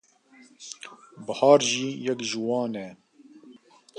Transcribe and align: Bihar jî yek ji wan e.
Bihar 1.25 1.59
jî 1.71 1.89
yek 2.05 2.19
ji 2.29 2.39
wan 2.47 2.73
e. 2.87 2.89